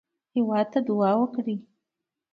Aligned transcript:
هېواد 0.35 0.67
ته 0.73 0.79
دعا 0.87 1.11
وکړئ 1.19 1.57